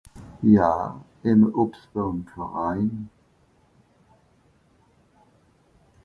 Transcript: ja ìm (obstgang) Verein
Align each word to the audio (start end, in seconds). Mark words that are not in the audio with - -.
ja 0.53 0.69
ìm 1.29 1.41
(obstgang) 1.61 2.21
Verein 2.35 2.91